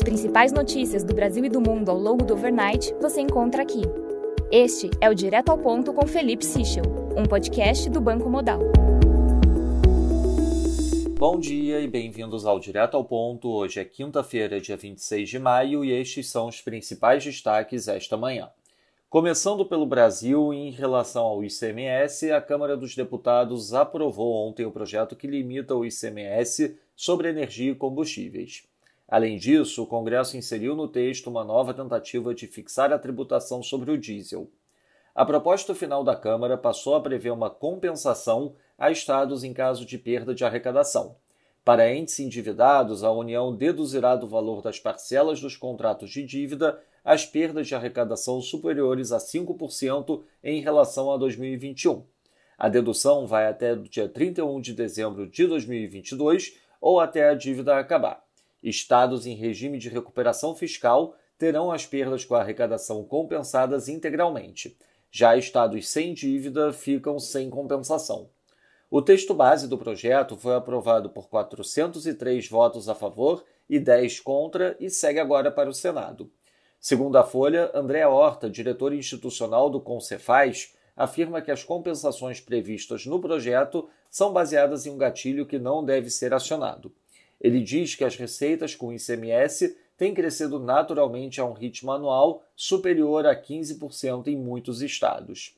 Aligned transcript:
As 0.00 0.04
principais 0.04 0.50
notícias 0.50 1.04
do 1.04 1.12
Brasil 1.12 1.44
e 1.44 1.50
do 1.50 1.60
mundo 1.60 1.90
ao 1.90 1.98
longo 1.98 2.24
do 2.24 2.32
overnight 2.32 2.94
você 3.02 3.20
encontra 3.20 3.60
aqui. 3.62 3.82
Este 4.50 4.88
é 4.98 5.10
o 5.10 5.14
Direto 5.14 5.50
ao 5.50 5.58
Ponto 5.58 5.92
com 5.92 6.06
Felipe 6.06 6.42
Sichel, 6.42 6.84
um 7.14 7.26
podcast 7.26 7.90
do 7.90 8.00
Banco 8.00 8.30
Modal. 8.30 8.60
Bom 11.18 11.38
dia 11.38 11.80
e 11.80 11.86
bem-vindos 11.86 12.46
ao 12.46 12.58
Direto 12.58 12.96
ao 12.96 13.04
Ponto. 13.04 13.50
Hoje 13.50 13.78
é 13.78 13.84
quinta-feira, 13.84 14.58
dia 14.58 14.74
26 14.74 15.28
de 15.28 15.38
maio, 15.38 15.84
e 15.84 15.92
estes 15.92 16.30
são 16.30 16.48
os 16.48 16.62
principais 16.62 17.22
destaques 17.22 17.86
esta 17.86 18.16
manhã. 18.16 18.48
Começando 19.10 19.66
pelo 19.66 19.84
Brasil, 19.84 20.54
em 20.54 20.70
relação 20.70 21.24
ao 21.24 21.44
ICMS, 21.44 22.32
a 22.32 22.40
Câmara 22.40 22.74
dos 22.74 22.96
Deputados 22.96 23.74
aprovou 23.74 24.48
ontem 24.48 24.64
o 24.64 24.72
projeto 24.72 25.14
que 25.14 25.26
limita 25.26 25.74
o 25.74 25.84
ICMS 25.84 26.74
sobre 26.96 27.28
energia 27.28 27.72
e 27.72 27.74
combustíveis. 27.74 28.69
Além 29.10 29.36
disso, 29.36 29.82
o 29.82 29.86
Congresso 29.86 30.36
inseriu 30.36 30.76
no 30.76 30.86
texto 30.86 31.28
uma 31.28 31.42
nova 31.42 31.74
tentativa 31.74 32.32
de 32.32 32.46
fixar 32.46 32.92
a 32.92 32.98
tributação 32.98 33.60
sobre 33.60 33.90
o 33.90 33.98
diesel. 33.98 34.48
A 35.12 35.24
proposta 35.24 35.74
final 35.74 36.04
da 36.04 36.14
Câmara 36.14 36.56
passou 36.56 36.94
a 36.94 37.00
prever 37.00 37.32
uma 37.32 37.50
compensação 37.50 38.54
a 38.78 38.88
estados 38.88 39.42
em 39.42 39.52
caso 39.52 39.84
de 39.84 39.98
perda 39.98 40.32
de 40.32 40.44
arrecadação. 40.44 41.16
Para 41.64 41.92
entes 41.92 42.20
endividados, 42.20 43.02
a 43.02 43.10
União 43.10 43.54
deduzirá 43.54 44.14
do 44.14 44.28
valor 44.28 44.62
das 44.62 44.78
parcelas 44.78 45.40
dos 45.40 45.56
contratos 45.56 46.10
de 46.10 46.22
dívida 46.22 46.80
as 47.04 47.26
perdas 47.26 47.66
de 47.66 47.74
arrecadação 47.74 48.40
superiores 48.40 49.10
a 49.10 49.18
5% 49.18 50.22
em 50.44 50.60
relação 50.60 51.10
a 51.12 51.16
2021. 51.16 52.04
A 52.56 52.68
dedução 52.68 53.26
vai 53.26 53.48
até 53.48 53.72
o 53.72 53.82
dia 53.82 54.08
31 54.08 54.60
de 54.60 54.72
dezembro 54.72 55.26
de 55.26 55.46
2022 55.48 56.56
ou 56.80 57.00
até 57.00 57.28
a 57.28 57.34
dívida 57.34 57.76
acabar. 57.76 58.29
Estados 58.62 59.26
em 59.26 59.34
regime 59.34 59.78
de 59.78 59.88
recuperação 59.88 60.54
fiscal 60.54 61.14
terão 61.38 61.72
as 61.72 61.86
perdas 61.86 62.24
com 62.24 62.34
a 62.34 62.40
arrecadação 62.40 63.02
compensadas 63.04 63.88
integralmente. 63.88 64.76
Já 65.10 65.36
estados 65.36 65.88
sem 65.88 66.12
dívida 66.12 66.72
ficam 66.72 67.18
sem 67.18 67.48
compensação. 67.48 68.28
O 68.90 69.00
texto 69.00 69.32
base 69.32 69.68
do 69.68 69.78
projeto 69.78 70.36
foi 70.36 70.54
aprovado 70.54 71.10
por 71.10 71.28
403 71.28 72.48
votos 72.48 72.88
a 72.88 72.94
favor 72.94 73.44
e 73.68 73.78
10 73.78 74.20
contra 74.20 74.76
e 74.78 74.90
segue 74.90 75.20
agora 75.20 75.50
para 75.50 75.70
o 75.70 75.74
Senado. 75.74 76.30
Segundo 76.78 77.16
a 77.16 77.22
Folha, 77.22 77.70
André 77.72 78.06
Horta, 78.06 78.50
diretor 78.50 78.92
institucional 78.92 79.70
do 79.70 79.80
Concefaz, 79.80 80.74
afirma 80.96 81.40
que 81.40 81.50
as 81.50 81.62
compensações 81.62 82.40
previstas 82.40 83.06
no 83.06 83.20
projeto 83.20 83.88
são 84.10 84.32
baseadas 84.32 84.86
em 84.86 84.90
um 84.90 84.98
gatilho 84.98 85.46
que 85.46 85.58
não 85.58 85.84
deve 85.84 86.10
ser 86.10 86.34
acionado. 86.34 86.92
Ele 87.40 87.60
diz 87.60 87.94
que 87.94 88.04
as 88.04 88.16
receitas 88.16 88.74
com 88.74 88.92
ICMS 88.92 89.76
têm 89.96 90.14
crescido 90.14 90.58
naturalmente 90.58 91.40
a 91.40 91.44
um 91.44 91.52
ritmo 91.52 91.92
anual 91.92 92.42
superior 92.54 93.26
a 93.26 93.34
15% 93.34 94.28
em 94.28 94.36
muitos 94.36 94.82
estados. 94.82 95.56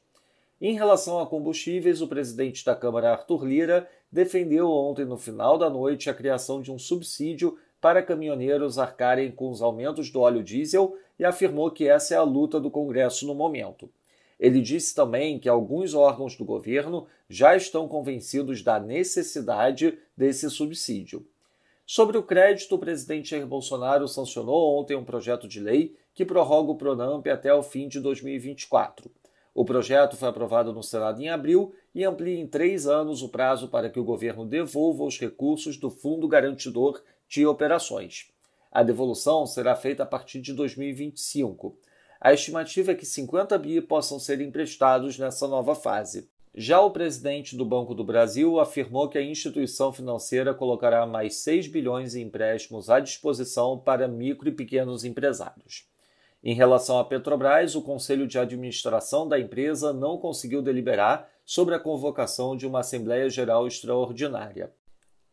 Em 0.60 0.74
relação 0.74 1.18
a 1.18 1.26
combustíveis, 1.26 2.00
o 2.00 2.06
presidente 2.06 2.64
da 2.64 2.76
Câmara, 2.76 3.10
Arthur 3.10 3.44
Lira, 3.44 3.88
defendeu 4.10 4.70
ontem, 4.70 5.04
no 5.04 5.16
final 5.16 5.58
da 5.58 5.68
noite, 5.68 6.08
a 6.08 6.14
criação 6.14 6.62
de 6.62 6.70
um 6.70 6.78
subsídio 6.78 7.58
para 7.80 8.02
caminhoneiros 8.02 8.78
arcarem 8.78 9.32
com 9.32 9.50
os 9.50 9.60
aumentos 9.60 10.08
do 10.08 10.20
óleo 10.20 10.44
diesel 10.44 10.96
e 11.18 11.24
afirmou 11.24 11.68
que 11.72 11.88
essa 11.88 12.14
é 12.14 12.16
a 12.16 12.22
luta 12.22 12.60
do 12.60 12.70
Congresso 12.70 13.26
no 13.26 13.34
momento. 13.34 13.90
Ele 14.38 14.60
disse 14.60 14.94
também 14.94 15.38
que 15.38 15.48
alguns 15.48 15.94
órgãos 15.94 16.36
do 16.36 16.44
governo 16.44 17.06
já 17.28 17.56
estão 17.56 17.88
convencidos 17.88 18.62
da 18.62 18.78
necessidade 18.78 19.98
desse 20.16 20.48
subsídio. 20.48 21.26
Sobre 21.94 22.16
o 22.16 22.22
crédito, 22.22 22.74
o 22.74 22.78
presidente 22.78 23.28
Jair 23.28 23.46
Bolsonaro 23.46 24.08
sancionou 24.08 24.80
ontem 24.80 24.96
um 24.96 25.04
projeto 25.04 25.46
de 25.46 25.60
lei 25.60 25.94
que 26.14 26.24
prorroga 26.24 26.70
o 26.70 26.74
Pronamp 26.74 27.26
até 27.26 27.52
o 27.52 27.62
fim 27.62 27.86
de 27.86 28.00
2024. 28.00 29.10
O 29.54 29.62
projeto 29.62 30.16
foi 30.16 30.30
aprovado 30.30 30.72
no 30.72 30.82
Senado 30.82 31.20
em 31.20 31.28
abril 31.28 31.74
e 31.94 32.02
amplia 32.02 32.40
em 32.40 32.46
três 32.46 32.86
anos 32.86 33.20
o 33.20 33.28
prazo 33.28 33.68
para 33.68 33.90
que 33.90 34.00
o 34.00 34.04
governo 34.04 34.46
devolva 34.46 35.04
os 35.04 35.20
recursos 35.20 35.76
do 35.76 35.90
Fundo 35.90 36.26
Garantidor 36.26 37.02
de 37.28 37.44
operações. 37.44 38.32
A 38.70 38.82
devolução 38.82 39.44
será 39.44 39.76
feita 39.76 40.02
a 40.02 40.06
partir 40.06 40.40
de 40.40 40.54
2025. 40.54 41.76
A 42.18 42.32
estimativa 42.32 42.92
é 42.92 42.94
que 42.94 43.04
50 43.04 43.58
bi 43.58 43.82
possam 43.82 44.18
ser 44.18 44.40
emprestados 44.40 45.18
nessa 45.18 45.46
nova 45.46 45.74
fase. 45.74 46.26
Já 46.54 46.82
o 46.82 46.90
presidente 46.90 47.56
do 47.56 47.64
Banco 47.64 47.94
do 47.94 48.04
Brasil 48.04 48.60
afirmou 48.60 49.08
que 49.08 49.16
a 49.16 49.22
instituição 49.22 49.90
financeira 49.90 50.52
colocará 50.52 51.06
mais 51.06 51.36
6 51.36 51.68
bilhões 51.68 52.14
em 52.14 52.22
empréstimos 52.22 52.90
à 52.90 53.00
disposição 53.00 53.78
para 53.78 54.06
micro 54.06 54.50
e 54.50 54.52
pequenos 54.52 55.02
empresários. 55.02 55.88
Em 56.44 56.54
relação 56.54 56.98
à 56.98 57.04
Petrobras, 57.04 57.74
o 57.74 57.80
Conselho 57.80 58.26
de 58.26 58.38
Administração 58.38 59.26
da 59.26 59.40
empresa 59.40 59.94
não 59.94 60.18
conseguiu 60.18 60.60
deliberar 60.60 61.26
sobre 61.46 61.74
a 61.74 61.78
convocação 61.78 62.54
de 62.54 62.66
uma 62.66 62.80
Assembleia 62.80 63.30
Geral 63.30 63.66
Extraordinária. 63.66 64.70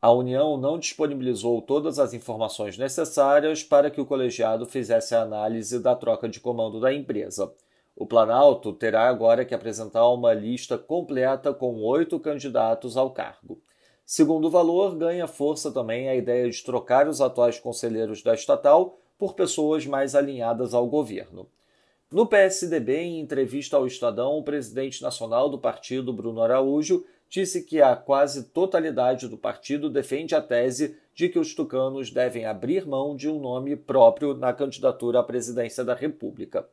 A 0.01 0.13
União 0.13 0.55
não 0.55 0.79
disponibilizou 0.79 1.61
todas 1.61 1.99
as 1.99 2.13
informações 2.13 2.77
necessárias 2.77 3.61
para 3.61 3.91
que 3.91 3.99
o 3.99 4.05
colegiado 4.05 4.65
fizesse 4.65 5.13
a 5.13 5.23
análise 5.23 5.79
da 5.79 5.93
troca 5.97 6.29
de 6.29 6.39
comando 6.39 6.79
da 6.79 6.93
empresa. 6.93 7.51
O 7.99 8.05
Planalto 8.05 8.71
terá 8.71 9.09
agora 9.09 9.43
que 9.43 9.53
apresentar 9.53 10.07
uma 10.07 10.33
lista 10.33 10.77
completa 10.77 11.53
com 11.53 11.83
oito 11.83 12.17
candidatos 12.17 12.95
ao 12.95 13.11
cargo. 13.11 13.61
Segundo 14.05 14.45
o 14.45 14.49
valor, 14.49 14.95
ganha 14.95 15.27
força 15.27 15.69
também 15.69 16.07
a 16.07 16.15
ideia 16.15 16.49
de 16.49 16.63
trocar 16.63 17.09
os 17.09 17.19
atuais 17.19 17.59
conselheiros 17.59 18.23
da 18.23 18.33
estatal 18.33 18.97
por 19.17 19.33
pessoas 19.33 19.85
mais 19.85 20.15
alinhadas 20.15 20.73
ao 20.73 20.87
governo. 20.87 21.49
No 22.09 22.25
PSDB, 22.25 23.01
em 23.01 23.19
entrevista 23.19 23.75
ao 23.75 23.85
Estadão, 23.85 24.37
o 24.37 24.43
presidente 24.43 25.01
nacional 25.01 25.49
do 25.49 25.59
partido, 25.59 26.13
Bruno 26.13 26.41
Araújo, 26.41 27.05
disse 27.29 27.63
que 27.65 27.81
a 27.81 27.97
quase 27.97 28.45
totalidade 28.45 29.27
do 29.27 29.37
partido 29.37 29.89
defende 29.89 30.33
a 30.33 30.41
tese 30.41 30.95
de 31.13 31.27
que 31.27 31.37
os 31.37 31.53
tucanos 31.53 32.11
devem 32.11 32.45
abrir 32.45 32.87
mão 32.87 33.13
de 33.13 33.27
um 33.27 33.41
nome 33.41 33.75
próprio 33.75 34.33
na 34.33 34.53
candidatura 34.53 35.19
à 35.19 35.23
presidência 35.23 35.83
da 35.83 35.93
República. 35.93 36.65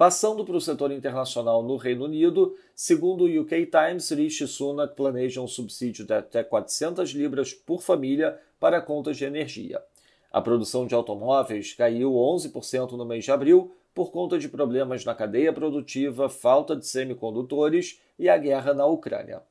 Passando 0.00 0.46
para 0.46 0.56
o 0.56 0.60
setor 0.62 0.92
internacional 0.92 1.62
no 1.62 1.76
Reino 1.76 2.06
Unido, 2.06 2.56
segundo 2.74 3.24
o 3.24 3.40
UK 3.42 3.66
Times, 3.66 4.08
Rishi 4.08 4.46
Sunak 4.46 4.96
planeja 4.96 5.42
um 5.42 5.46
subsídio 5.46 6.06
de 6.06 6.14
até 6.14 6.42
400 6.42 7.10
libras 7.10 7.52
por 7.52 7.82
família 7.82 8.40
para 8.58 8.80
contas 8.80 9.18
de 9.18 9.26
energia. 9.26 9.78
A 10.32 10.40
produção 10.40 10.86
de 10.86 10.94
automóveis 10.94 11.74
caiu 11.74 12.12
11% 12.12 12.92
no 12.92 13.04
mês 13.04 13.26
de 13.26 13.30
abril 13.30 13.74
por 13.94 14.10
conta 14.10 14.38
de 14.38 14.48
problemas 14.48 15.04
na 15.04 15.14
cadeia 15.14 15.52
produtiva, 15.52 16.30
falta 16.30 16.74
de 16.74 16.86
semicondutores 16.86 18.00
e 18.18 18.26
a 18.26 18.38
guerra 18.38 18.72
na 18.72 18.86
Ucrânia. 18.86 19.42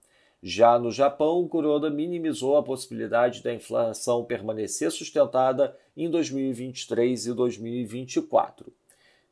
Já 0.42 0.80
no 0.80 0.92
Japão, 0.92 1.48
Kuroda 1.48 1.92
minimizou 1.92 2.58
a 2.58 2.64
possibilidade 2.64 3.44
da 3.44 3.54
inflação 3.54 4.26
permanecer 4.26 4.90
sustentada 4.90 5.78
em 5.96 6.10
2023 6.10 7.28
e 7.28 7.34
2024. 7.34 8.74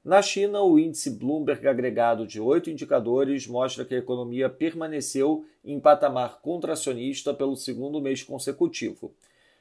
Na 0.07 0.21
China, 0.21 0.61
o 0.61 0.79
índice 0.79 1.09
Bloomberg 1.09 1.67
agregado 1.67 2.25
de 2.25 2.39
oito 2.39 2.69
indicadores 2.69 3.45
mostra 3.45 3.83
que 3.83 3.93
a 3.93 3.97
economia 3.97 4.49
permaneceu 4.49 5.43
em 5.65 5.81
patamar 5.81 6.39
contracionista 6.39 7.33
pelo 7.33 7.57
segundo 7.57 7.99
mês 7.99 8.23
consecutivo. 8.23 9.13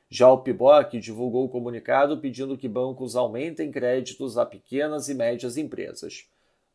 Já 0.08 0.30
o 0.30 0.38
PIBOC 0.38 1.00
divulgou 1.00 1.46
o 1.46 1.48
comunicado 1.48 2.18
pedindo 2.18 2.56
que 2.56 2.68
bancos 2.68 3.16
aumentem 3.16 3.72
créditos 3.72 4.38
a 4.38 4.46
pequenas 4.46 5.08
e 5.08 5.14
médias 5.14 5.56
empresas. 5.56 6.28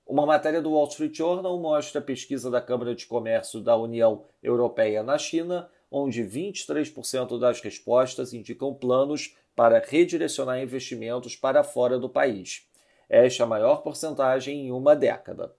Uma 0.06 0.26
matéria 0.26 0.62
do 0.62 0.72
Wall 0.72 0.90
Street 0.90 1.16
Journal 1.16 1.58
mostra 1.58 2.02
a 2.02 2.04
pesquisa 2.04 2.52
da 2.52 2.60
Câmara 2.60 2.94
de 2.94 3.06
Comércio 3.06 3.62
da 3.62 3.78
União 3.78 4.26
Europeia 4.44 5.02
na 5.02 5.18
China, 5.18 5.70
onde 5.90 6.22
23% 6.26 7.40
das 7.40 7.62
respostas 7.62 8.34
indicam 8.34 8.74
planos 8.74 9.34
para 9.56 9.80
redirecionar 9.80 10.62
investimentos 10.62 11.38
para 11.38 11.64
fora 11.64 11.98
do 11.98 12.10
país. 12.10 12.70
Esta 13.14 13.44
a 13.44 13.46
maior 13.46 13.82
porcentagem 13.82 14.68
em 14.68 14.72
uma 14.72 14.96
década. 14.96 15.54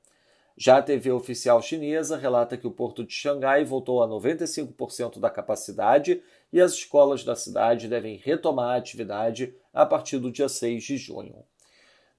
Já 0.57 0.79
a 0.79 0.83
TV 0.83 1.13
oficial 1.13 1.61
chinesa 1.61 2.17
relata 2.17 2.57
que 2.57 2.67
o 2.67 2.71
porto 2.71 3.05
de 3.05 3.13
Xangai 3.13 3.63
voltou 3.63 4.03
a 4.03 4.09
95% 4.09 5.21
da 5.21 5.29
capacidade 5.29 6.23
e 6.51 6.59
as 6.59 6.73
escolas 6.73 7.25
da 7.25 7.37
cidade 7.37 7.89
devem 7.89 8.17
retomar 8.17 8.71
a 8.71 8.77
atividade 8.77 9.55
a 9.71 9.85
partir 9.85 10.17
do 10.17 10.33
dia 10.33 10.49
6 10.49 10.83
de 10.83 10.97
junho. 10.97 11.45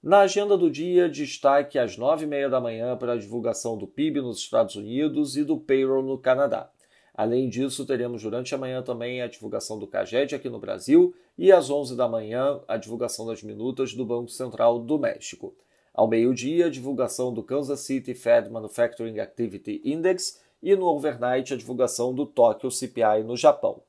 Na 0.04 0.20
agenda 0.20 0.56
do 0.56 0.70
dia, 0.70 1.10
destaque 1.10 1.80
às 1.80 1.98
nove 1.98 2.26
e 2.26 2.28
meia 2.28 2.48
da 2.48 2.62
manhã 2.62 2.96
para 2.96 3.14
a 3.14 3.18
divulgação 3.18 3.76
do 3.76 3.88
PIB 3.88 4.22
nos 4.22 4.38
Estados 4.38 4.76
Unidos 4.76 5.36
e 5.36 5.44
do 5.44 5.58
payroll 5.58 6.04
no 6.04 6.20
Canadá. 6.20 6.70
Além 7.12 7.50
disso, 7.50 7.88
teremos 7.88 8.22
durante 8.22 8.54
a 8.54 8.58
manhã 8.60 8.84
também 8.84 9.20
a 9.20 9.28
divulgação 9.28 9.80
do 9.80 9.88
CAGED 9.88 10.36
aqui 10.36 10.48
no 10.48 10.60
Brasil 10.60 11.16
e 11.38 11.52
às 11.52 11.70
11 11.70 11.96
da 11.96 12.08
manhã 12.08 12.62
a 12.68 12.78
divulgação 12.78 13.26
das 13.26 13.42
minutas 13.44 13.94
do 13.94 14.06
Banco 14.06 14.30
Central 14.30 14.80
do 14.80 15.00
México. 15.00 15.56
Ao 15.94 16.08
meio-dia, 16.08 16.68
a 16.68 16.70
divulgação 16.70 17.34
do 17.34 17.44
Kansas 17.44 17.82
City 17.82 18.14
Fed 18.14 18.50
Manufacturing 18.50 19.20
Activity 19.20 19.82
Index 19.84 20.42
e 20.62 20.76
no 20.76 20.86
overnight 20.88 21.54
a 21.54 21.58
divulgação 21.58 22.14
do 22.14 22.26
Tóquio 22.26 22.72
CPI 22.72 23.24
no 23.24 23.36
Japão. 23.36 23.82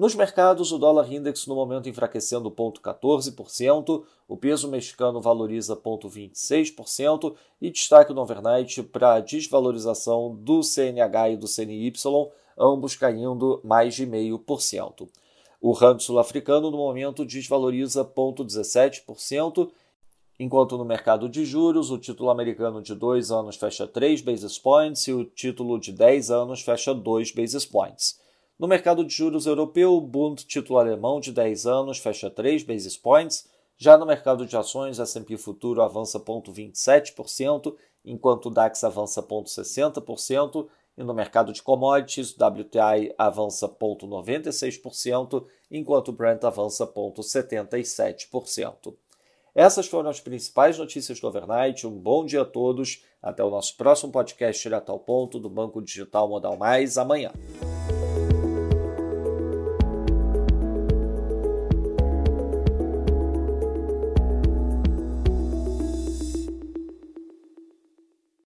Nos 0.00 0.14
mercados, 0.14 0.72
o 0.72 0.78
dólar 0.78 1.12
index 1.12 1.46
no 1.46 1.54
momento 1.54 1.86
enfraquecendo 1.86 2.50
0,14%, 2.50 4.02
o 4.26 4.36
peso 4.36 4.66
mexicano 4.66 5.20
valoriza 5.20 5.76
0,26% 5.76 7.34
e 7.60 7.70
destaque 7.70 8.14
no 8.14 8.22
overnight 8.22 8.82
para 8.84 9.16
a 9.16 9.20
desvalorização 9.20 10.34
do 10.34 10.62
CNH 10.62 11.30
e 11.30 11.36
do 11.36 11.46
CNY, 11.46 11.92
ambos 12.58 12.96
caindo 12.96 13.60
mais 13.62 13.94
de 13.94 14.06
0,5%. 14.06 15.06
O 15.60 15.72
rand 15.72 15.98
sul-africano 15.98 16.70
no 16.70 16.78
momento 16.78 17.22
desvaloriza 17.22 18.02
0,17%, 18.02 19.70
enquanto 20.38 20.78
no 20.78 20.86
mercado 20.86 21.28
de 21.28 21.44
juros 21.44 21.90
o 21.90 21.98
título 21.98 22.30
americano 22.30 22.80
de 22.80 22.94
2 22.94 23.30
anos 23.30 23.56
fecha 23.56 23.86
3 23.86 24.22
basis 24.22 24.58
points 24.58 25.06
e 25.06 25.12
o 25.12 25.22
título 25.22 25.78
de 25.78 25.92
10 25.92 26.30
anos 26.30 26.62
fecha 26.62 26.94
2 26.94 27.32
basis 27.32 27.66
points. 27.66 28.18
No 28.58 28.66
mercado 28.66 29.04
de 29.04 29.12
juros 29.12 29.44
europeu, 29.44 29.92
o 29.92 30.00
Bund 30.00 30.46
título 30.46 30.78
alemão 30.78 31.20
de 31.20 31.30
10 31.30 31.66
anos 31.66 31.98
fecha 31.98 32.30
3 32.30 32.62
basis 32.62 32.96
points. 32.96 33.46
Já 33.76 33.98
no 33.98 34.06
mercado 34.06 34.46
de 34.46 34.56
ações, 34.56 34.98
o 34.98 35.02
S&P 35.02 35.36
Futuro 35.36 35.82
avança 35.82 36.18
0,27%, 36.18 37.74
enquanto 38.02 38.46
o 38.46 38.50
DAX 38.50 38.82
avança 38.82 39.22
0,60%, 39.22 40.66
e 40.96 41.02
no 41.02 41.14
mercado 41.14 41.52
de 41.52 41.62
commodities, 41.62 42.36
o 42.36 42.44
WTI 42.44 43.14
avança 43.16 43.68
0,96%, 43.68 45.46
enquanto 45.70 46.08
o 46.08 46.12
Brent 46.12 46.44
avança 46.44 46.86
0,77%. 46.86 48.94
Essas 49.54 49.86
foram 49.86 50.10
as 50.10 50.20
principais 50.20 50.78
notícias 50.78 51.20
do 51.20 51.26
overnight. 51.26 51.86
Um 51.86 51.98
bom 51.98 52.24
dia 52.24 52.42
a 52.42 52.44
todos. 52.44 53.04
Até 53.22 53.42
o 53.42 53.50
nosso 53.50 53.76
próximo 53.76 54.12
podcast 54.12 54.62
direto 54.62 54.90
ao 54.90 54.98
ponto 54.98 55.38
do 55.38 55.50
Banco 55.50 55.82
Digital 55.82 56.28
Modal 56.28 56.56
Mais 56.56 56.96
amanhã. 56.96 57.32